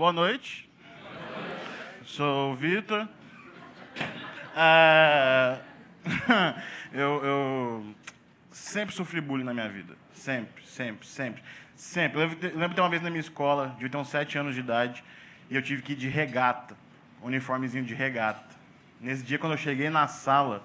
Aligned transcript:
boa 0.00 0.14
noite. 0.14 0.66
Sou 2.06 2.52
o 2.52 2.56
Vitor. 2.56 3.06
É... 4.56 5.58
eu, 6.90 7.22
eu 7.22 7.94
sempre 8.50 8.94
sofri 8.94 9.20
bullying 9.20 9.44
na 9.44 9.52
minha 9.52 9.68
vida. 9.68 9.94
Sempre, 10.14 10.66
sempre, 10.66 11.06
sempre. 11.06 11.42
Sempre. 11.76 12.18
Eu 12.18 12.28
lembro 12.28 12.70
de 12.70 12.74
ter 12.76 12.80
uma 12.80 12.88
vez 12.88 13.02
na 13.02 13.10
minha 13.10 13.20
escola, 13.20 13.76
de 13.78 13.90
ter 13.90 13.96
uns 13.98 14.08
sete 14.08 14.38
anos 14.38 14.54
de 14.54 14.60
idade, 14.60 15.04
e 15.50 15.54
eu 15.54 15.60
tive 15.60 15.82
que 15.82 15.92
ir 15.92 15.96
de 15.96 16.08
regata, 16.08 16.74
uniformezinho 17.22 17.84
de 17.84 17.92
regata. 17.92 18.56
Nesse 19.02 19.22
dia, 19.22 19.38
quando 19.38 19.52
eu 19.52 19.58
cheguei 19.58 19.90
na 19.90 20.08
sala, 20.08 20.64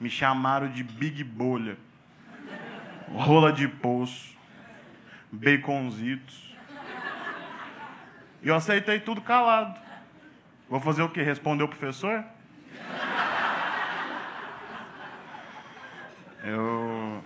me 0.00 0.08
chamaram 0.08 0.70
de 0.70 0.82
Big 0.82 1.22
Bolha, 1.22 1.76
rola 3.12 3.52
de 3.52 3.68
poço, 3.68 4.34
baconzitos. 5.30 6.49
E 8.42 8.48
eu 8.48 8.54
aceitei 8.54 9.00
tudo 9.00 9.20
calado. 9.20 9.78
Vou 10.68 10.80
fazer 10.80 11.02
o 11.02 11.08
quê? 11.08 11.22
Responder 11.22 11.64
o 11.64 11.68
professor? 11.68 12.24
Eu. 16.44 17.22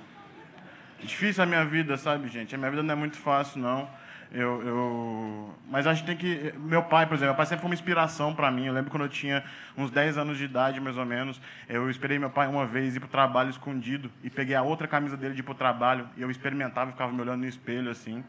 Difícil 1.00 1.42
a 1.42 1.46
minha 1.46 1.64
vida, 1.64 1.96
sabe, 1.96 2.28
gente? 2.28 2.54
A 2.54 2.58
minha 2.58 2.70
vida 2.70 2.82
não 2.82 2.92
é 2.92 2.96
muito 2.96 3.16
fácil, 3.18 3.60
não. 3.60 3.88
Eu, 4.32 4.66
eu... 4.66 5.54
Mas 5.70 5.86
a 5.86 5.94
gente 5.94 6.06
tem 6.06 6.16
que. 6.16 6.52
Meu 6.58 6.82
pai, 6.82 7.06
por 7.06 7.14
exemplo, 7.14 7.28
meu 7.28 7.36
pai 7.36 7.46
sempre 7.46 7.60
foi 7.60 7.68
uma 7.68 7.74
inspiração 7.74 8.34
para 8.34 8.50
mim. 8.50 8.66
Eu 8.66 8.72
lembro 8.72 8.90
quando 8.90 9.04
eu 9.04 9.08
tinha 9.08 9.44
uns 9.76 9.90
10 9.90 10.18
anos 10.18 10.38
de 10.38 10.44
idade, 10.44 10.80
mais 10.80 10.96
ou 10.96 11.04
menos. 11.04 11.40
Eu 11.68 11.88
esperei 11.88 12.18
meu 12.18 12.30
pai 12.30 12.48
uma 12.48 12.66
vez 12.66 12.96
ir 12.96 13.00
para 13.00 13.06
o 13.06 13.10
trabalho 13.10 13.50
escondido 13.50 14.10
e 14.24 14.30
peguei 14.30 14.56
a 14.56 14.62
outra 14.62 14.88
camisa 14.88 15.16
dele 15.16 15.34
de 15.34 15.40
ir 15.40 15.44
para 15.44 15.52
o 15.52 15.54
trabalho. 15.54 16.08
E 16.16 16.22
eu 16.22 16.30
experimentava 16.30 16.90
e 16.90 16.92
ficava 16.92 17.12
me 17.12 17.20
olhando 17.20 17.42
no 17.42 17.46
espelho 17.46 17.90
assim. 17.90 18.24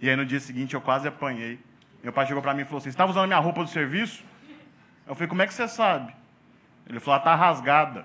E 0.00 0.08
aí 0.08 0.14
no 0.14 0.24
dia 0.24 0.38
seguinte 0.38 0.74
eu 0.74 0.80
quase 0.80 1.08
apanhei. 1.08 1.58
Meu 2.02 2.12
pai 2.12 2.26
chegou 2.26 2.42
para 2.42 2.54
mim 2.54 2.62
e 2.62 2.64
falou 2.64 2.78
assim: 2.78 2.84
Você 2.84 2.90
estava 2.90 3.10
usando 3.10 3.24
a 3.24 3.26
minha 3.26 3.38
roupa 3.38 3.62
do 3.62 3.70
serviço? 3.70 4.24
Eu 5.06 5.14
falei: 5.14 5.28
Como 5.28 5.42
é 5.42 5.46
que 5.46 5.54
você 5.54 5.66
sabe? 5.66 6.14
Ele 6.86 7.00
falou: 7.00 7.18
Está 7.18 7.34
rasgada. 7.34 8.04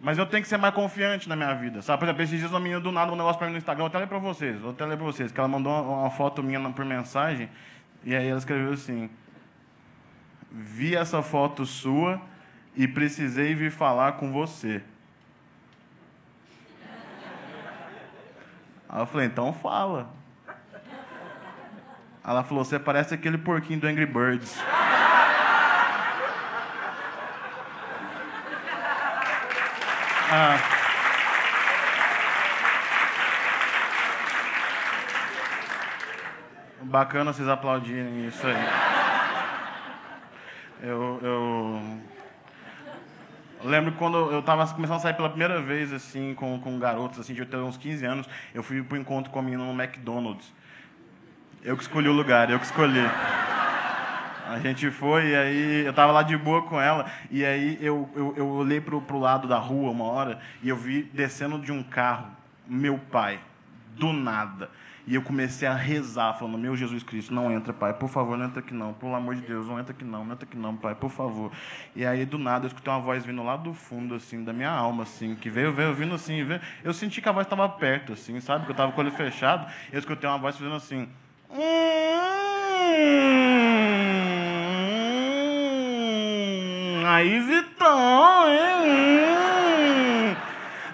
Mas 0.00 0.18
eu 0.18 0.26
tenho 0.26 0.42
que 0.42 0.48
ser 0.48 0.58
mais 0.58 0.74
confiante 0.74 1.28
na 1.28 1.34
minha 1.34 1.54
vida, 1.54 1.80
sabe? 1.82 1.98
Por 1.98 2.04
exemplo, 2.04 2.22
esses 2.22 2.38
dias 2.38 2.50
uma 2.50 2.60
menina 2.60 2.80
do 2.80 2.92
nada 2.92 3.10
um 3.10 3.16
negócio 3.16 3.38
para 3.38 3.46
mim 3.46 3.54
no 3.54 3.58
Instagram, 3.58 3.84
vou 3.84 3.88
até 3.88 3.98
ler 3.98 4.06
para 4.06 4.18
vocês, 4.18 4.60
vou 4.60 4.70
até 4.70 4.84
ler 4.84 4.96
para 4.96 5.06
vocês, 5.06 5.32
que 5.32 5.40
ela 5.40 5.48
mandou 5.48 5.72
uma, 5.72 6.02
uma 6.02 6.10
foto 6.10 6.42
minha 6.42 6.60
por 6.70 6.84
mensagem, 6.84 7.48
e 8.04 8.14
aí 8.14 8.28
ela 8.28 8.38
escreveu 8.38 8.74
assim, 8.74 9.10
vi 10.50 10.94
essa 10.94 11.22
foto 11.22 11.64
sua 11.64 12.20
e 12.76 12.86
precisei 12.86 13.54
vir 13.54 13.70
falar 13.70 14.12
com 14.12 14.30
você. 14.30 14.82
Aí 18.88 19.00
eu 19.00 19.06
falei, 19.06 19.26
então 19.26 19.52
fala. 19.52 20.15
Ela 22.26 22.42
falou, 22.42 22.64
você 22.64 22.76
parece 22.76 23.14
aquele 23.14 23.38
porquinho 23.38 23.78
do 23.78 23.86
Angry 23.86 24.06
Birds. 24.06 24.58
Ah. 30.28 30.58
Bacana 36.82 37.32
vocês 37.32 37.48
aplaudirem 37.48 38.26
isso 38.26 38.44
aí. 38.44 38.56
Eu, 40.82 41.20
eu 41.22 42.00
lembro 43.62 43.92
quando 43.92 44.16
eu 44.32 44.40
estava 44.40 44.66
começando 44.74 44.96
a 44.96 45.00
sair 45.00 45.14
pela 45.14 45.28
primeira 45.28 45.62
vez 45.62 45.92
assim 45.92 46.34
com, 46.34 46.58
com 46.58 46.76
garotos 46.76 47.20
assim, 47.20 47.34
de 47.34 47.40
eu 47.42 47.46
ter 47.46 47.56
uns 47.58 47.76
15 47.76 48.04
anos, 48.04 48.28
eu 48.52 48.64
fui 48.64 48.82
para 48.82 48.96
o 48.96 49.00
encontro 49.00 49.30
com 49.30 49.38
a 49.38 49.42
menina 49.42 49.64
no 49.64 49.80
McDonald's. 49.80 50.52
Eu 51.66 51.76
que 51.76 51.82
escolhi 51.82 52.08
o 52.08 52.12
lugar, 52.12 52.48
eu 52.48 52.60
que 52.60 52.64
escolhi. 52.64 53.04
A 54.46 54.60
gente 54.62 54.88
foi, 54.88 55.30
e 55.30 55.34
aí 55.34 55.84
eu 55.84 55.92
tava 55.92 56.12
lá 56.12 56.22
de 56.22 56.36
boa 56.36 56.62
com 56.62 56.80
ela, 56.80 57.06
e 57.28 57.44
aí 57.44 57.76
eu, 57.80 58.08
eu, 58.14 58.34
eu 58.36 58.46
olhei 58.46 58.80
pro, 58.80 59.02
pro 59.02 59.18
lado 59.18 59.48
da 59.48 59.58
rua 59.58 59.90
uma 59.90 60.04
hora, 60.04 60.38
e 60.62 60.68
eu 60.68 60.76
vi 60.76 61.02
descendo 61.02 61.58
de 61.58 61.72
um 61.72 61.82
carro, 61.82 62.28
meu 62.68 62.96
pai, 63.10 63.40
do 63.96 64.12
nada. 64.12 64.70
E 65.08 65.16
eu 65.16 65.22
comecei 65.22 65.66
a 65.66 65.74
rezar, 65.74 66.34
falando: 66.34 66.56
Meu 66.56 66.76
Jesus 66.76 67.02
Cristo, 67.02 67.34
não 67.34 67.50
entra, 67.50 67.72
pai, 67.72 67.92
por 67.92 68.08
favor, 68.08 68.38
não 68.38 68.46
entra 68.46 68.60
aqui 68.60 68.72
não, 68.72 68.92
pelo 68.92 69.16
amor 69.16 69.34
de 69.34 69.40
Deus, 69.40 69.66
não 69.66 69.80
entra 69.80 69.92
aqui 69.92 70.04
não, 70.04 70.24
não 70.24 70.34
entra 70.34 70.46
aqui 70.46 70.56
não, 70.56 70.76
pai, 70.76 70.94
por 70.94 71.10
favor. 71.10 71.50
E 71.96 72.06
aí, 72.06 72.24
do 72.24 72.38
nada, 72.38 72.66
eu 72.66 72.68
escutei 72.68 72.92
uma 72.92 73.00
voz 73.00 73.26
vindo 73.26 73.42
lá 73.42 73.56
do 73.56 73.74
fundo, 73.74 74.14
assim, 74.14 74.44
da 74.44 74.52
minha 74.52 74.70
alma, 74.70 75.02
assim, 75.02 75.34
que 75.34 75.50
veio, 75.50 75.72
veio, 75.72 75.92
vindo 75.92 76.14
assim, 76.14 76.44
veio. 76.44 76.60
eu 76.84 76.94
senti 76.94 77.20
que 77.20 77.28
a 77.28 77.32
voz 77.32 77.44
estava 77.44 77.68
perto, 77.68 78.12
assim, 78.12 78.38
sabe? 78.38 78.66
Que 78.66 78.70
eu 78.70 78.74
estava 78.74 78.92
com 78.92 79.00
o 79.00 79.04
olho 79.04 79.12
fechado, 79.12 79.66
e 79.90 79.94
eu 79.96 79.98
escutei 79.98 80.30
uma 80.30 80.38
voz 80.38 80.56
fazendo 80.56 80.76
assim. 80.76 81.08
Hum, 81.58 81.62
aí, 87.06 87.40
Vitão, 87.40 88.46
hein? 88.50 90.36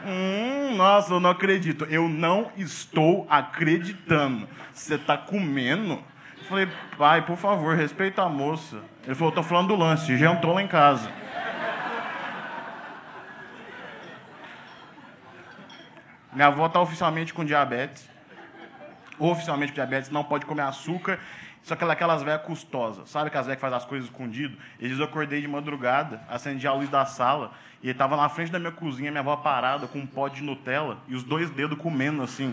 Hum, 0.06 0.76
nossa, 0.76 1.14
eu 1.14 1.18
não 1.18 1.30
acredito. 1.30 1.84
Eu 1.86 2.08
não 2.08 2.52
estou 2.56 3.26
acreditando. 3.28 4.48
Você 4.72 4.94
está 4.94 5.18
comendo? 5.18 5.94
Eu 6.38 6.44
falei, 6.48 6.68
pai, 6.96 7.22
por 7.22 7.36
favor, 7.36 7.74
respeita 7.74 8.22
a 8.22 8.28
moça. 8.28 8.84
Ele 9.04 9.16
falou, 9.16 9.30
estou 9.30 9.42
falando 9.42 9.66
do 9.68 9.76
lance, 9.76 10.16
jantou 10.16 10.54
lá 10.54 10.62
em 10.62 10.68
casa. 10.68 11.10
Minha 16.32 16.46
avó 16.46 16.66
está 16.66 16.80
oficialmente 16.80 17.34
com 17.34 17.44
diabetes 17.44 18.12
oficialmente 19.22 19.72
com 19.72 19.76
diabetes, 19.76 20.10
não 20.10 20.24
pode 20.24 20.44
comer 20.46 20.62
açúcar. 20.62 21.18
Só 21.62 21.76
que 21.76 21.84
aquelas 21.84 22.24
velhas 22.24 22.42
custosas, 22.42 23.08
sabe 23.08 23.28
aquelas 23.28 23.46
velhas 23.46 23.56
que 23.56 23.60
fazem 23.60 23.78
as 23.78 23.84
coisas 23.84 24.08
escondido? 24.08 24.58
Eles 24.80 24.98
eu 24.98 25.04
acordei 25.04 25.40
de 25.40 25.46
madrugada, 25.46 26.20
acendi 26.28 26.66
a 26.66 26.72
luz 26.72 26.88
da 26.88 27.06
sala, 27.06 27.52
e 27.80 27.86
ele 27.86 27.92
estava 27.92 28.16
na 28.16 28.28
frente 28.28 28.50
da 28.50 28.58
minha 28.58 28.72
cozinha, 28.72 29.12
minha 29.12 29.20
avó 29.20 29.36
parada 29.36 29.86
com 29.86 30.00
um 30.00 30.06
pó 30.06 30.26
de 30.26 30.42
Nutella 30.42 30.98
e 31.06 31.14
os 31.14 31.22
dois 31.22 31.50
dedos 31.50 31.78
comendo 31.78 32.20
assim. 32.20 32.52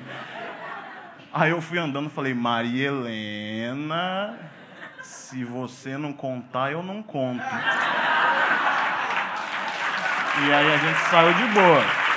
Aí 1.34 1.50
eu 1.50 1.60
fui 1.60 1.80
andando 1.80 2.08
e 2.08 2.12
falei, 2.12 2.36
Maria 2.36 2.88
Helena, 2.88 4.38
se 5.02 5.44
você 5.44 5.98
não 5.98 6.14
contar, 6.14 6.72
eu 6.72 6.84
não 6.84 7.02
conto. 7.02 7.44
E 10.42 10.54
aí 10.54 10.74
a 10.74 10.78
gente 10.78 11.00
saiu 11.10 11.34
de 11.34 11.46
boa. 11.46 12.09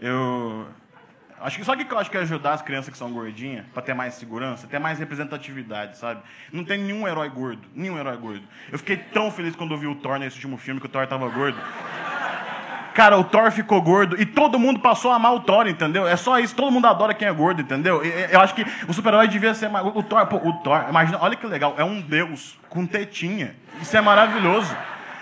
eu 0.00 0.66
acho 1.40 1.58
que 1.58 1.64
só 1.64 1.76
que 1.76 1.92
eu 1.92 1.98
acho 1.98 2.10
que 2.10 2.16
ajudar 2.16 2.54
as 2.54 2.62
crianças 2.62 2.90
que 2.90 2.98
são 2.98 3.12
gordinhas 3.12 3.66
para 3.72 3.82
ter 3.82 3.94
mais 3.94 4.14
segurança, 4.14 4.66
ter 4.66 4.78
mais 4.78 4.98
representatividade, 4.98 5.98
sabe? 5.98 6.22
Não 6.52 6.64
tem 6.64 6.78
nenhum 6.78 7.06
herói 7.06 7.28
gordo, 7.28 7.68
nenhum 7.74 7.98
herói 7.98 8.16
gordo. 8.16 8.42
Eu 8.70 8.78
fiquei 8.78 8.96
tão 8.96 9.30
feliz 9.30 9.54
quando 9.54 9.72
eu 9.72 9.78
vi 9.78 9.86
o 9.86 9.94
Thor 9.96 10.18
nesse 10.18 10.36
último 10.36 10.56
filme 10.56 10.80
que 10.80 10.86
o 10.86 10.88
Thor 10.88 11.06
tava 11.06 11.28
gordo. 11.28 11.58
Cara, 12.94 13.16
o 13.16 13.24
Thor 13.24 13.50
ficou 13.50 13.80
gordo 13.80 14.20
e 14.20 14.26
todo 14.26 14.58
mundo 14.58 14.80
passou 14.80 15.10
a 15.10 15.16
amar 15.16 15.34
o 15.34 15.40
Thor, 15.40 15.66
entendeu? 15.66 16.06
É 16.06 16.16
só 16.16 16.38
isso, 16.38 16.54
todo 16.54 16.70
mundo 16.70 16.86
adora 16.86 17.14
quem 17.14 17.26
é 17.26 17.32
gordo, 17.32 17.62
entendeu? 17.62 18.02
Eu 18.04 18.40
acho 18.40 18.54
que 18.54 18.66
o 18.86 18.92
super-herói 18.92 19.28
devia 19.28 19.54
ser 19.54 19.68
mais. 19.68 19.86
O 19.86 20.02
Thor, 20.02 20.26
pô, 20.26 20.36
o 20.36 20.52
Thor, 20.58 20.84
imagina, 20.88 21.18
olha 21.20 21.34
que 21.34 21.46
legal, 21.46 21.74
é 21.78 21.84
um 21.84 22.00
deus 22.00 22.58
com 22.68 22.86
tetinha. 22.86 23.54
Isso 23.80 23.96
é 23.96 24.00
maravilhoso. 24.00 24.76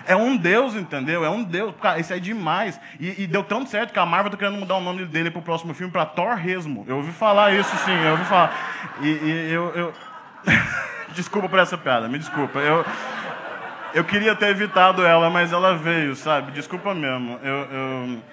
É 0.05 0.15
um 0.15 0.35
Deus, 0.35 0.75
entendeu? 0.75 1.23
É 1.23 1.29
um 1.29 1.43
Deus. 1.43 1.73
Cara, 1.81 1.99
isso 1.99 2.13
é 2.13 2.19
demais. 2.19 2.79
E, 2.99 3.23
e, 3.23 3.27
deu 3.27 3.43
tão 3.43 3.65
certo 3.65 3.93
que 3.93 3.99
a 3.99 4.05
Marvel 4.05 4.31
tá 4.31 4.37
querendo 4.37 4.57
mudar 4.57 4.75
o 4.75 4.81
nome 4.81 5.05
dele 5.05 5.31
pro 5.31 5.41
próximo 5.41 5.73
filme 5.73 5.91
para 5.91 6.05
Thor 6.05 6.35
Resmo. 6.35 6.85
Eu 6.87 6.97
ouvi 6.97 7.11
falar 7.11 7.53
isso, 7.53 7.75
sim, 7.77 7.91
eu 7.91 8.11
ouvi 8.11 8.25
falar. 8.25 8.97
E, 9.01 9.07
e 9.07 9.51
eu. 9.51 9.71
eu... 9.75 9.93
desculpa 11.13 11.49
por 11.49 11.59
essa 11.59 11.77
piada, 11.77 12.07
me 12.07 12.17
desculpa. 12.17 12.59
Eu. 12.59 12.85
Eu 13.93 14.05
queria 14.05 14.33
ter 14.33 14.47
evitado 14.47 15.05
ela, 15.05 15.29
mas 15.29 15.51
ela 15.51 15.75
veio, 15.75 16.15
sabe? 16.15 16.53
Desculpa 16.53 16.93
mesmo. 16.93 17.37
Eu, 17.43 17.55
eu... 17.55 18.23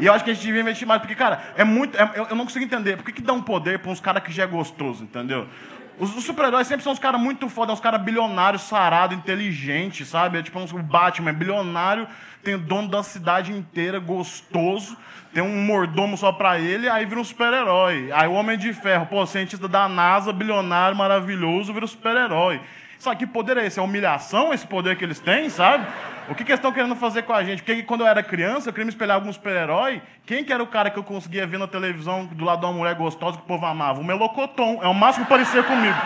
E 0.00 0.06
eu 0.06 0.12
acho 0.12 0.24
que 0.24 0.30
a 0.30 0.34
gente 0.34 0.44
devia 0.44 0.62
investir 0.62 0.86
mais, 0.86 1.00
porque, 1.00 1.14
cara, 1.14 1.40
é 1.56 1.62
muito. 1.62 1.96
É, 1.96 2.10
eu, 2.14 2.26
eu, 2.30 2.36
não 2.36 2.44
consigo 2.44 2.64
entender. 2.64 2.96
Por 2.96 3.04
que, 3.04 3.12
que 3.12 3.22
dá 3.22 3.32
um 3.32 3.42
poder 3.42 3.78
para 3.78 3.90
uns 3.90 4.00
caras 4.00 4.22
que 4.22 4.32
já 4.32 4.44
é 4.44 4.46
gostoso, 4.46 5.04
entendeu? 5.04 5.46
Os, 6.00 6.16
os 6.16 6.24
super-heróis 6.24 6.66
sempre 6.66 6.82
são 6.82 6.94
uns 6.94 6.98
caras 6.98 7.20
muito 7.20 7.46
foda, 7.50 7.74
uns 7.74 7.78
caras 7.78 8.00
bilionários, 8.00 8.62
sarados, 8.62 9.14
inteligentes, 9.14 10.08
sabe? 10.08 10.38
É 10.38 10.42
tipo 10.42 10.58
o 10.58 10.82
Batman 10.82 11.28
é 11.28 11.32
bilionário, 11.34 12.08
tem 12.42 12.56
dono 12.56 12.88
da 12.88 13.02
cidade 13.02 13.52
inteira, 13.52 13.98
gostoso, 13.98 14.96
tem 15.34 15.42
um 15.42 15.62
mordomo 15.62 16.16
só 16.16 16.32
pra 16.32 16.58
ele, 16.58 16.88
aí 16.88 17.04
vira 17.04 17.20
um 17.20 17.24
super-herói. 17.24 18.10
Aí 18.12 18.26
o 18.26 18.32
Homem 18.32 18.56
de 18.56 18.72
Ferro, 18.72 19.04
pô, 19.04 19.26
cientista 19.26 19.68
da 19.68 19.90
NASA, 19.90 20.32
bilionário, 20.32 20.96
maravilhoso, 20.96 21.70
vira 21.74 21.84
um 21.84 21.88
super-herói. 21.88 22.62
Sabe 22.98 23.16
que 23.16 23.26
poder 23.26 23.58
é 23.58 23.66
esse? 23.66 23.78
É 23.78 23.82
humilhação 23.82 24.54
esse 24.54 24.66
poder 24.66 24.96
que 24.96 25.04
eles 25.04 25.20
têm, 25.20 25.50
sabe? 25.50 25.86
O 26.30 26.34
que, 26.36 26.44
que 26.44 26.52
eles 26.52 26.60
estão 26.60 26.70
querendo 26.70 26.94
fazer 26.94 27.22
com 27.22 27.32
a 27.32 27.42
gente? 27.42 27.60
Porque 27.60 27.82
quando 27.82 28.02
eu 28.02 28.06
era 28.06 28.22
criança, 28.22 28.68
eu 28.68 28.72
queria 28.72 28.84
me 28.84 28.92
espelhar 28.92 29.16
algum 29.16 29.32
super-herói. 29.32 30.00
Quem 30.24 30.44
que 30.44 30.52
era 30.52 30.62
o 30.62 30.66
cara 30.66 30.88
que 30.88 30.96
eu 30.96 31.02
conseguia 31.02 31.44
ver 31.44 31.58
na 31.58 31.66
televisão 31.66 32.24
do 32.24 32.44
lado 32.44 32.60
de 32.60 32.66
uma 32.66 32.72
mulher 32.72 32.94
gostosa 32.94 33.36
que 33.36 33.42
o 33.42 33.46
povo 33.46 33.66
amava? 33.66 34.00
O 34.00 34.04
Melocoton. 34.04 34.78
É 34.80 34.86
o 34.86 34.94
máximo 34.94 35.24
que 35.24 35.28
parecia 35.28 35.60
comigo. 35.64 35.96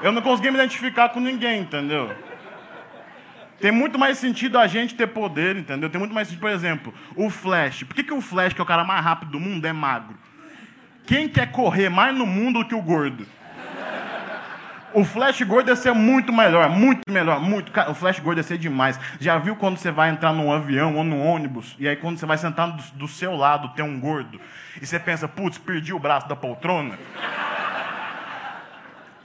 Eu 0.00 0.10
não 0.10 0.22
conseguia 0.22 0.50
me 0.50 0.56
identificar 0.56 1.10
com 1.10 1.20
ninguém, 1.20 1.60
entendeu? 1.60 2.16
Tem 3.60 3.70
muito 3.70 3.98
mais 3.98 4.16
sentido 4.16 4.58
a 4.58 4.66
gente 4.66 4.94
ter 4.94 5.06
poder, 5.06 5.54
entendeu? 5.54 5.90
Tem 5.90 5.98
muito 5.98 6.14
mais 6.14 6.28
sentido, 6.28 6.40
por 6.40 6.50
exemplo, 6.50 6.94
o 7.14 7.28
Flash. 7.28 7.82
Por 7.82 7.94
que, 7.94 8.02
que 8.02 8.14
o 8.14 8.22
Flash, 8.22 8.54
que 8.54 8.60
é 8.60 8.64
o 8.64 8.66
cara 8.66 8.84
mais 8.84 9.04
rápido 9.04 9.32
do 9.32 9.38
mundo, 9.38 9.66
é 9.66 9.72
magro? 9.72 10.16
Quem 11.06 11.28
quer 11.28 11.52
correr 11.52 11.90
mais 11.90 12.16
no 12.16 12.24
mundo 12.24 12.60
do 12.60 12.64
que 12.64 12.74
o 12.74 12.80
gordo? 12.80 13.26
O 14.94 15.04
flash 15.04 15.40
gordo 15.42 15.68
ia 15.70 15.76
ser 15.76 15.92
muito 15.92 16.32
melhor, 16.32 16.68
muito 16.68 17.10
melhor, 17.10 17.40
muito. 17.40 17.72
O 17.88 17.94
flash 17.94 18.18
gordo 18.20 18.38
ia 18.38 18.42
ser 18.42 18.58
demais. 18.58 18.98
Já 19.20 19.38
viu 19.38 19.56
quando 19.56 19.76
você 19.76 19.90
vai 19.90 20.10
entrar 20.10 20.32
num 20.32 20.52
avião 20.52 20.96
ou 20.96 21.04
num 21.04 21.24
ônibus, 21.26 21.74
e 21.78 21.88
aí 21.88 21.96
quando 21.96 22.18
você 22.18 22.26
vai 22.26 22.38
sentar 22.38 22.70
do, 22.70 22.82
do 22.94 23.08
seu 23.08 23.34
lado 23.34 23.70
tem 23.70 23.84
um 23.84 23.98
gordo, 23.98 24.40
e 24.80 24.86
você 24.86 24.98
pensa, 24.98 25.26
putz, 25.26 25.58
perdi 25.58 25.92
o 25.92 25.98
braço 25.98 26.28
da 26.28 26.36
poltrona? 26.36 26.98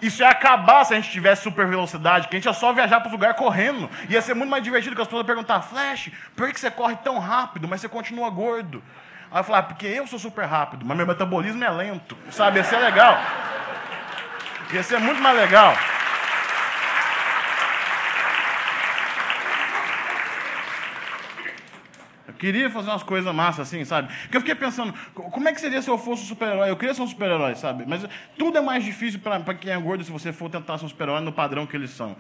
Isso 0.02 0.22
ia 0.22 0.30
acabar 0.30 0.86
se 0.86 0.94
a 0.94 0.96
gente 0.98 1.10
tivesse 1.10 1.42
super 1.42 1.66
velocidade, 1.66 2.28
que 2.28 2.36
a 2.36 2.40
gente 2.40 2.46
ia 2.46 2.54
só 2.54 2.72
viajar 2.72 3.00
para 3.00 3.08
os 3.08 3.12
lugares 3.14 3.36
correndo. 3.36 3.90
Ia 4.10 4.22
ser 4.22 4.36
muito 4.36 4.50
mais 4.50 4.64
divertido 4.64 4.96
que 4.96 5.02
as 5.02 5.08
pessoas 5.08 5.26
perguntar, 5.26 5.62
Flash, 5.62 6.12
por 6.36 6.52
que 6.52 6.60
você 6.60 6.70
corre 6.70 6.96
tão 6.98 7.18
rápido, 7.18 7.68
mas 7.68 7.82
você 7.82 7.90
continua 7.90 8.30
gordo? 8.30 8.84
Aí 9.32 9.40
eu 9.40 9.44
falar, 9.44 9.60
ah, 9.60 9.64
porque 9.64 9.88
eu 9.88 10.08
sou 10.08 10.20
super 10.20 10.46
rápido, 10.46 10.86
mas 10.86 10.96
meu 10.96 11.06
metabolismo 11.06 11.64
é 11.64 11.70
lento. 11.70 12.16
Sabe, 12.30 12.60
ia 12.60 12.64
ser 12.64 12.78
legal. 12.78 13.20
Ia 14.74 14.84
ser 14.84 15.00
muito 15.00 15.22
mais 15.22 15.38
legal. 15.38 15.74
Eu 22.28 22.34
queria 22.34 22.70
fazer 22.70 22.90
umas 22.90 23.04
coisas 23.04 23.34
massas 23.34 23.68
assim, 23.68 23.86
sabe? 23.86 24.14
Porque 24.24 24.38
eu 24.38 24.42
fiquei 24.42 24.56
pensando, 24.56 24.94
como 25.14 25.48
é 25.48 25.54
que 25.54 25.62
seria 25.62 25.82
se 25.82 25.90
eu 25.90 25.98
fosse 25.98 26.24
um 26.24 26.26
super-herói? 26.26 26.70
Eu 26.70 26.76
queria 26.76 26.94
ser 26.94 27.02
um 27.02 27.08
super-herói, 27.08 27.56
sabe? 27.56 27.86
Mas 27.88 28.06
tudo 28.38 28.58
é 28.58 28.62
mais 28.62 28.84
difícil 28.84 29.20
para 29.20 29.54
quem 29.56 29.72
é 29.72 29.78
gordo 29.78 30.04
se 30.04 30.12
você 30.12 30.34
for 30.34 30.50
tentar 30.50 30.78
ser 30.78 30.86
um 30.86 30.90
super-herói 30.90 31.22
no 31.22 31.32
padrão 31.32 31.66
que 31.66 31.76
eles 31.76 31.92
são. 31.92 32.16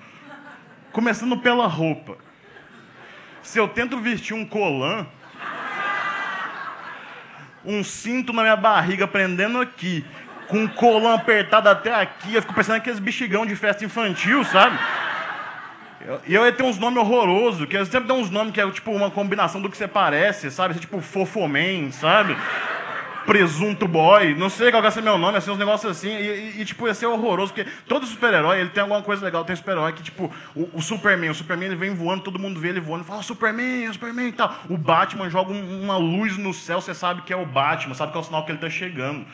Começando 0.91 1.38
pela 1.38 1.67
roupa. 1.67 2.17
Se 3.44 3.59
eu 3.59 3.67
tento 3.67 3.99
vestir 3.99 4.33
um 4.33 4.45
colã, 4.45 5.05
um 7.63 7.83
cinto 7.83 8.31
na 8.31 8.41
minha 8.41 8.55
barriga 8.55 9.07
prendendo 9.07 9.59
aqui, 9.59 10.05
com 10.47 10.59
um 10.59 10.67
colã 10.67 11.15
apertado 11.15 11.69
até 11.69 11.94
aqui. 11.94 12.33
Eu 12.33 12.41
fico 12.41 12.53
pensando 12.53 12.77
aqueles 12.77 12.99
bexigão 12.99 13.45
de 13.45 13.55
festa 13.55 13.85
infantil, 13.85 14.44
sabe? 14.44 14.77
E 16.25 16.33
eu 16.33 16.45
ia 16.45 16.51
ter 16.53 16.63
uns 16.63 16.77
nomes 16.77 16.99
horrorosos, 16.99 17.67
que 17.67 17.75
eu 17.75 17.85
sempre 17.85 18.07
dão 18.07 18.21
uns 18.21 18.29
nomes 18.29 18.53
que 18.53 18.61
é 18.61 18.71
tipo 18.71 18.91
uma 18.91 19.11
combinação 19.11 19.61
do 19.61 19.69
que 19.69 19.75
você 19.75 19.88
parece, 19.88 20.49
sabe? 20.49 20.73
Você, 20.73 20.79
tipo 20.79 21.01
Fofoman, 21.01 21.91
sabe? 21.91 22.38
Presunto 23.25 23.89
Boy, 23.89 24.33
não 24.35 24.49
sei 24.49 24.71
qual 24.71 24.81
vai 24.81 24.89
ser 24.89 25.01
meu 25.01 25.17
nome, 25.17 25.38
assim, 25.38 25.51
uns 25.51 25.57
negócios 25.57 25.91
assim, 25.91 26.07
e, 26.07 26.55
e, 26.55 26.61
e, 26.61 26.65
tipo, 26.65 26.88
ia 26.88 26.94
ser 26.94 27.07
horroroso, 27.07 27.53
porque 27.53 27.69
todo 27.85 28.05
super-herói, 28.05 28.61
ele 28.61 28.69
tem 28.69 28.79
alguma 28.79 29.01
coisa 29.01 29.25
legal, 29.25 29.44
tem 29.44 29.53
super-herói 29.53 29.91
que, 29.91 30.01
tipo, 30.01 30.31
o, 30.55 30.69
o, 30.71 30.81
Superman, 30.81 31.31
o 31.31 31.35
Superman, 31.35 31.67
ele 31.67 31.75
vem 31.75 31.94
voando, 31.94 32.23
todo 32.23 32.39
mundo 32.39 32.57
vê 32.57 32.69
ele 32.69 32.79
voando, 32.79 33.03
fala, 33.03 33.21
Superman, 33.21 33.91
Superman 33.91 34.29
e 34.29 34.31
tal. 34.31 34.55
O 34.69 34.77
Batman 34.77 35.29
joga 35.29 35.51
um, 35.51 35.83
uma 35.83 35.97
luz 35.97 36.38
no 36.38 36.53
céu, 36.53 36.79
você 36.79 36.94
sabe 36.94 37.23
que 37.23 37.33
é 37.33 37.35
o 37.35 37.45
Batman, 37.45 37.95
sabe 37.95 38.13
que 38.13 38.17
é 38.17 38.21
o 38.21 38.23
sinal 38.23 38.45
que 38.45 38.51
ele 38.53 38.59
tá 38.59 38.69
chegando. 38.69 39.25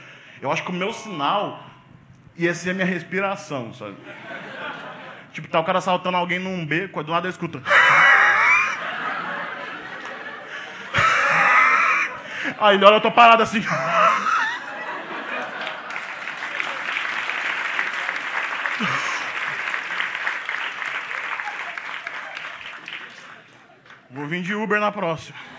Eu 0.44 0.51
acho 0.51 0.62
que 0.62 0.72
o 0.72 0.74
meu 0.74 0.92
sinal 0.92 1.63
ia 2.36 2.54
ser 2.54 2.72
a 2.72 2.74
minha 2.74 2.86
respiração, 2.86 3.74
sabe? 3.74 3.95
Tipo, 5.31 5.48
tá 5.48 5.57
o 5.57 5.63
cara 5.63 5.80
saltando 5.80 6.18
alguém 6.18 6.38
num 6.38 6.66
beco, 6.66 7.01
do 7.01 7.13
lado 7.13 7.28
eu 7.28 7.30
escuto. 7.30 7.63
Aí 12.60 12.75
ele 12.75 12.84
olha, 12.84 12.95
eu 12.95 13.01
tô 13.01 13.10
parado 13.10 13.42
assim. 13.42 13.66
Vou 24.10 24.28
vir 24.28 24.44
de 24.44 24.54
Uber 24.54 24.81
na 24.81 24.92
próxima. 24.92 25.53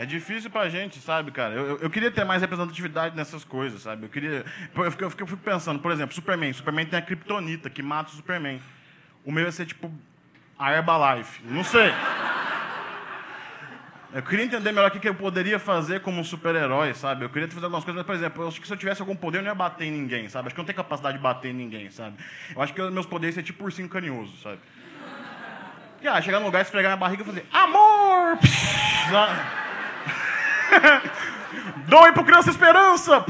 É 0.00 0.06
difícil 0.06 0.48
pra 0.48 0.66
gente, 0.70 0.98
sabe, 0.98 1.30
cara? 1.30 1.52
Eu, 1.52 1.76
eu, 1.76 1.90
queria 1.90 2.10
ter 2.10 2.24
mais 2.24 2.40
representatividade 2.40 3.14
nessas 3.14 3.44
coisas, 3.44 3.82
sabe? 3.82 4.06
Eu 4.06 4.08
queria. 4.08 4.46
Eu 4.74 4.90
fico, 4.90 5.04
eu 5.04 5.10
fico 5.10 5.36
pensando, 5.36 5.78
por 5.78 5.92
exemplo, 5.92 6.14
Superman. 6.14 6.50
Superman 6.54 6.86
tem 6.86 6.98
a 6.98 7.02
Kryptonita 7.02 7.68
que 7.68 7.82
mata 7.82 8.10
o 8.10 8.14
Superman. 8.14 8.62
O 9.26 9.30
meu 9.30 9.44
ia 9.44 9.52
ser 9.52 9.66
tipo 9.66 9.92
a 10.58 10.72
Herbalife. 10.72 11.42
Não 11.44 11.62
sei. 11.62 11.92
Eu 14.14 14.22
queria 14.22 14.46
entender 14.46 14.72
melhor 14.72 14.88
o 14.88 14.98
que 14.98 15.06
eu 15.06 15.14
poderia 15.14 15.58
fazer 15.58 16.00
como 16.00 16.18
um 16.18 16.24
super-herói, 16.24 16.94
sabe? 16.94 17.26
Eu 17.26 17.28
queria 17.28 17.46
fazer 17.48 17.66
algumas 17.66 17.84
coisas, 17.84 17.98
mas, 17.98 18.06
por 18.06 18.14
exemplo, 18.14 18.42
eu 18.42 18.48
acho 18.48 18.58
que 18.58 18.66
se 18.66 18.72
eu 18.72 18.78
tivesse 18.78 19.02
algum 19.02 19.14
poder, 19.14 19.40
eu 19.40 19.42
não 19.42 19.50
ia 19.50 19.54
bater 19.54 19.84
em 19.84 19.90
ninguém, 19.90 20.30
sabe? 20.30 20.46
Acho 20.46 20.54
que 20.54 20.60
eu 20.60 20.62
não 20.62 20.66
tenho 20.66 20.78
capacidade 20.78 21.18
de 21.18 21.22
bater 21.22 21.50
em 21.50 21.54
ninguém, 21.54 21.90
sabe? 21.90 22.16
Eu 22.56 22.62
acho 22.62 22.72
que 22.72 22.80
meus 22.90 23.04
poderes 23.04 23.36
iam 23.36 23.44
ser 23.44 23.52
tipo 23.52 23.62
ursinho 23.64 23.86
carinhoso, 23.86 24.34
sabe? 24.38 24.60
E, 26.00 26.08
ah, 26.08 26.22
chegar 26.22 26.40
no 26.40 26.46
lugar, 26.46 26.62
esfregar 26.62 26.88
minha 26.90 26.96
barriga 26.96 27.22
e 27.22 27.26
fazer 27.26 27.44
amor! 27.52 28.38
Psh, 28.38 29.59
Doe 31.86 32.12
pro 32.12 32.24
Criança 32.24 32.50
Esperança! 32.50 33.24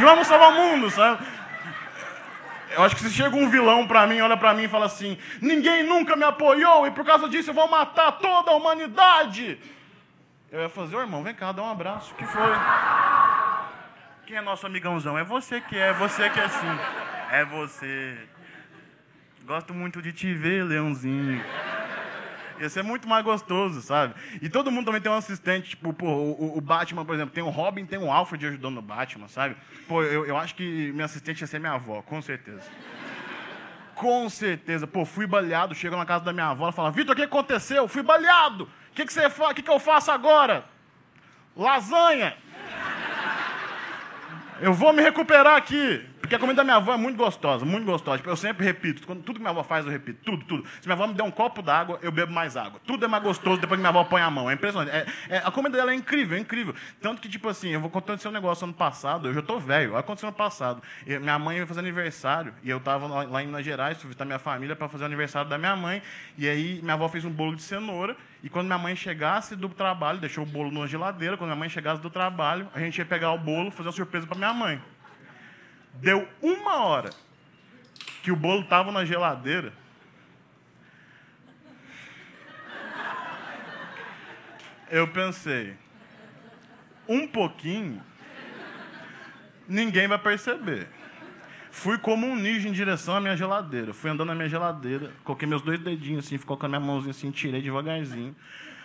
Vamos 0.00 0.26
salvar 0.26 0.50
o 0.50 0.54
mundo, 0.54 0.90
sabe? 0.90 1.24
Eu 2.70 2.84
acho 2.84 2.94
que 2.94 3.02
se 3.02 3.10
chega 3.10 3.34
um 3.34 3.48
vilão 3.48 3.86
pra 3.86 4.06
mim, 4.06 4.20
olha 4.20 4.36
pra 4.36 4.54
mim 4.54 4.64
e 4.64 4.68
fala 4.68 4.86
assim: 4.86 5.18
ninguém 5.40 5.82
nunca 5.82 6.14
me 6.14 6.24
apoiou 6.24 6.86
e 6.86 6.90
por 6.90 7.04
causa 7.04 7.28
disso 7.28 7.50
eu 7.50 7.54
vou 7.54 7.68
matar 7.68 8.12
toda 8.12 8.50
a 8.50 8.54
humanidade. 8.54 9.58
Eu 10.50 10.60
ia 10.62 10.68
fazer, 10.68 10.96
ô 10.96 11.00
irmão, 11.00 11.22
vem 11.22 11.34
cá, 11.34 11.52
dá 11.52 11.62
um 11.62 11.70
abraço. 11.70 12.12
O 12.12 12.14
que 12.14 12.24
foi? 12.24 12.52
Quem 14.26 14.36
é 14.36 14.40
nosso 14.40 14.66
amigãozão? 14.66 15.18
É 15.18 15.24
você 15.24 15.60
que 15.60 15.76
é, 15.76 15.92
você 15.92 16.30
que 16.30 16.38
é 16.38 16.48
sim. 16.48 16.78
É 17.30 17.44
você. 17.44 18.18
Gosto 19.44 19.74
muito 19.74 20.00
de 20.00 20.12
te 20.12 20.32
ver, 20.32 20.64
leãozinho. 20.64 21.42
Ia 22.60 22.68
ser 22.68 22.82
muito 22.82 23.08
mais 23.08 23.24
gostoso, 23.24 23.80
sabe? 23.82 24.14
E 24.42 24.48
todo 24.48 24.70
mundo 24.70 24.86
também 24.86 25.00
tem 25.00 25.10
um 25.10 25.14
assistente, 25.14 25.70
tipo, 25.70 25.92
pô, 25.92 26.06
o, 26.06 26.58
o 26.58 26.60
Batman, 26.60 27.04
por 27.04 27.14
exemplo, 27.14 27.32
tem 27.32 27.42
o 27.42 27.48
Robin, 27.48 27.86
tem 27.86 27.98
o 27.98 28.10
Alfred 28.10 28.46
ajudando 28.46 28.78
o 28.78 28.82
Batman, 28.82 29.28
sabe? 29.28 29.56
Pô, 29.86 30.02
eu, 30.02 30.26
eu 30.26 30.36
acho 30.36 30.54
que 30.54 30.92
minha 30.92 31.04
assistente 31.04 31.40
ia 31.40 31.46
ser 31.46 31.60
minha 31.60 31.72
avó, 31.72 32.02
com 32.02 32.20
certeza. 32.20 32.62
Com 33.94 34.28
certeza. 34.28 34.86
Pô, 34.86 35.04
fui 35.04 35.26
baleado, 35.26 35.74
chego 35.74 35.96
na 35.96 36.06
casa 36.06 36.24
da 36.24 36.32
minha 36.32 36.46
avó, 36.46 36.64
ela 36.64 36.72
fala, 36.72 36.90
Vitor, 36.90 37.12
o 37.12 37.16
que 37.16 37.22
aconteceu? 37.22 37.86
Fui 37.88 38.02
baleado. 38.02 38.64
O 38.64 38.94
que, 38.94 39.04
que 39.04 39.12
você 39.12 39.26
O 39.26 39.54
que, 39.54 39.62
que 39.62 39.70
eu 39.70 39.78
faço 39.78 40.10
agora? 40.10 40.64
Lasanha. 41.56 42.36
Eu 44.60 44.72
vou 44.72 44.92
me 44.92 45.02
recuperar 45.02 45.56
aqui. 45.56 46.07
Porque 46.28 46.36
a 46.36 46.38
comida 46.38 46.58
da 46.58 46.64
minha 46.64 46.76
avó 46.76 46.92
é 46.92 46.96
muito 46.98 47.16
gostosa, 47.16 47.64
muito 47.64 47.86
gostosa. 47.86 48.22
Eu 48.26 48.36
sempre 48.36 48.62
repito, 48.62 49.06
quando, 49.06 49.22
tudo 49.22 49.36
que 49.36 49.40
minha 49.40 49.50
avó 49.50 49.62
faz, 49.62 49.86
eu 49.86 49.90
repito. 49.90 50.20
Tudo, 50.22 50.44
tudo. 50.44 50.68
Se 50.78 50.86
minha 50.86 50.92
avó 50.92 51.06
me 51.06 51.14
der 51.14 51.22
um 51.22 51.30
copo 51.30 51.62
d'água, 51.62 51.98
eu 52.02 52.12
bebo 52.12 52.30
mais 52.30 52.54
água. 52.54 52.78
Tudo 52.86 53.02
é 53.06 53.08
mais 53.08 53.22
gostoso 53.22 53.58
depois 53.58 53.78
que 53.78 53.80
minha 53.80 53.88
avó 53.88 54.04
põe 54.04 54.20
a 54.20 54.30
mão. 54.30 54.50
É 54.50 54.52
impressionante. 54.52 54.94
É, 54.94 55.06
é, 55.30 55.38
a 55.38 55.50
comida 55.50 55.78
dela 55.78 55.90
é 55.90 55.94
incrível, 55.94 56.36
é 56.36 56.40
incrível. 56.40 56.74
Tanto 57.00 57.22
que, 57.22 57.30
tipo 57.30 57.48
assim, 57.48 57.70
eu 57.70 57.80
vou 57.80 57.88
contar 57.88 58.18
um 58.26 58.30
negócio 58.30 58.64
ano 58.64 58.74
passado, 58.74 59.28
eu 59.28 59.32
já 59.32 59.40
tô 59.40 59.58
velho, 59.58 59.96
aconteceu 59.96 60.28
ano 60.28 60.36
passado. 60.36 60.82
Minha 61.06 61.38
mãe 61.38 61.56
ia 61.56 61.66
fazer 61.66 61.80
aniversário, 61.80 62.52
e 62.62 62.68
eu 62.68 62.78
tava 62.78 63.06
lá, 63.06 63.22
lá 63.22 63.42
em 63.42 63.46
Minas 63.46 63.64
Gerais, 63.64 63.96
visitar 64.02 64.26
minha 64.26 64.38
família 64.38 64.76
para 64.76 64.86
fazer 64.86 65.04
o 65.04 65.06
aniversário 65.06 65.48
da 65.48 65.56
minha 65.56 65.74
mãe. 65.76 66.02
E 66.36 66.46
aí 66.46 66.78
minha 66.82 66.92
avó 66.92 67.08
fez 67.08 67.24
um 67.24 67.30
bolo 67.30 67.56
de 67.56 67.62
cenoura, 67.62 68.14
e 68.42 68.50
quando 68.50 68.66
minha 68.66 68.76
mãe 68.76 68.94
chegasse 68.94 69.56
do 69.56 69.70
trabalho, 69.70 70.18
deixou 70.18 70.44
o 70.44 70.46
bolo 70.46 70.70
na 70.70 70.86
geladeira, 70.86 71.38
quando 71.38 71.48
minha 71.48 71.58
mãe 71.58 71.70
chegasse 71.70 72.02
do 72.02 72.10
trabalho, 72.10 72.68
a 72.74 72.80
gente 72.80 72.98
ia 72.98 73.06
pegar 73.06 73.32
o 73.32 73.38
bolo, 73.38 73.70
fazer 73.70 73.88
uma 73.88 73.94
surpresa 73.94 74.26
para 74.26 74.36
minha 74.36 74.52
mãe. 74.52 74.78
Deu 75.94 76.28
uma 76.40 76.76
hora 76.84 77.10
que 78.22 78.30
o 78.30 78.36
bolo 78.36 78.62
estava 78.62 78.92
na 78.92 79.04
geladeira. 79.04 79.72
Eu 84.90 85.06
pensei, 85.08 85.76
um 87.06 87.26
pouquinho, 87.26 88.02
ninguém 89.68 90.08
vai 90.08 90.18
perceber. 90.18 90.88
Fui 91.70 91.98
como 91.98 92.26
um 92.26 92.34
ninja 92.34 92.68
em 92.68 92.72
direção 92.72 93.14
à 93.14 93.20
minha 93.20 93.36
geladeira. 93.36 93.92
Fui 93.92 94.10
andando 94.10 94.28
na 94.28 94.34
minha 94.34 94.48
geladeira, 94.48 95.12
coloquei 95.22 95.46
meus 95.46 95.62
dois 95.62 95.78
dedinhos 95.78 96.26
assim, 96.26 96.38
ficou 96.38 96.56
com 96.56 96.66
a 96.66 96.68
minha 96.68 96.80
mãozinha 96.80 97.10
assim, 97.10 97.30
tirei 97.30 97.60
devagarzinho. 97.60 98.34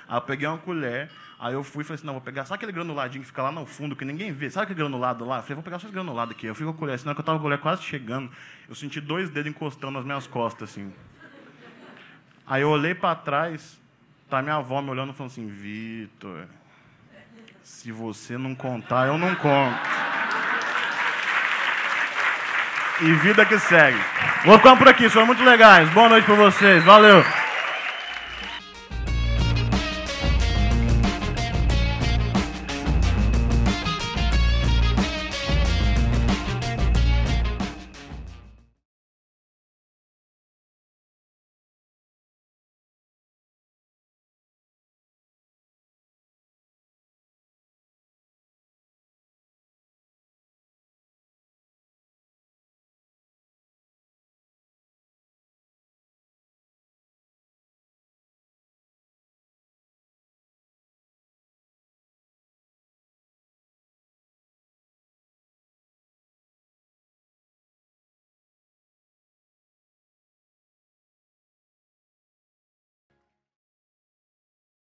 Aí 0.07 0.17
eu 0.17 0.21
peguei 0.21 0.47
uma 0.47 0.57
colher, 0.57 1.09
Aí 1.43 1.53
eu 1.55 1.61
fui 1.61 1.81
e 1.81 1.85
falei 1.85 1.95
assim, 1.95 2.05
não, 2.05 2.13
vou 2.13 2.21
pegar, 2.21 2.45
sabe 2.45 2.55
aquele 2.55 2.71
granuladinho 2.71 3.21
que 3.21 3.27
fica 3.27 3.43
lá 3.43 3.51
no 3.51 3.65
fundo, 3.65 3.97
que 3.97 4.05
ninguém 4.05 4.31
vê? 4.31 4.49
Sabe 4.49 4.63
aquele 4.63 4.79
granulado 4.79 5.25
lá? 5.25 5.39
Eu 5.39 5.41
falei, 5.41 5.55
vou 5.55 5.63
pegar 5.63 5.77
só 5.77 5.87
esse 5.87 5.93
granulado 5.93 6.31
aqui. 6.31 6.47
Eu 6.47 6.55
fui 6.55 6.65
com 6.65 6.71
a 6.71 6.73
colher, 6.73 6.97
senão 6.97 7.13
que 7.13 7.19
eu 7.19 7.21
estava 7.21 7.37
com 7.37 7.41
a 7.41 7.47
colher 7.49 7.59
quase 7.59 7.83
chegando, 7.83 8.31
eu 8.69 8.73
senti 8.73 9.01
dois 9.01 9.29
dedos 9.29 9.51
encostando 9.51 9.91
nas 9.91 10.05
minhas 10.05 10.25
costas, 10.25 10.69
assim. 10.69 10.93
Aí 12.47 12.61
eu 12.61 12.69
olhei 12.69 12.95
para 12.95 13.13
trás, 13.15 13.77
tá 14.29 14.41
minha 14.41 14.55
avó 14.55 14.81
me 14.81 14.89
olhando 14.91 15.11
e 15.11 15.15
falando 15.17 15.31
assim, 15.33 15.45
Vitor, 15.45 16.45
se 17.61 17.91
você 17.91 18.37
não 18.37 18.55
contar, 18.55 19.07
eu 19.07 19.17
não 19.17 19.35
conto. 19.35 19.77
E 23.01 23.11
vida 23.15 23.45
que 23.45 23.59
segue. 23.59 23.99
Vou 24.45 24.57
ficando 24.57 24.77
por 24.77 24.87
aqui, 24.87 25.09
foram 25.09 25.25
muito 25.25 25.43
legais. 25.43 25.89
Boa 25.89 26.07
noite 26.07 26.23
para 26.23 26.35
vocês. 26.35 26.81
Valeu. 26.85 27.42